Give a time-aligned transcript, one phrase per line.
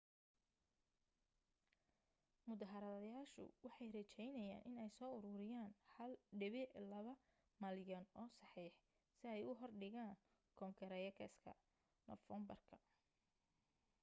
[2.51, 5.71] mudaharaadayaashu waxay rejaynayaan inay soo uruuriyaan
[6.05, 7.13] 1.2
[7.61, 8.73] malyan oo saxiix
[9.17, 10.17] si ay u hor dhigaan
[10.59, 11.51] koonagreeska
[12.07, 12.61] noofeembar